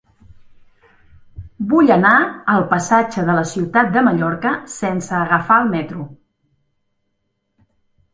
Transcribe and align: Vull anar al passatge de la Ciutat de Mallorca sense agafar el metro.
Vull 1.73 1.91
anar 1.95 2.13
al 2.53 2.65
passatge 2.71 3.25
de 3.27 3.35
la 3.39 3.43
Ciutat 3.49 3.91
de 3.97 4.03
Mallorca 4.07 4.55
sense 4.77 5.13
agafar 5.19 5.59
el 5.67 5.69
metro. 5.75 6.07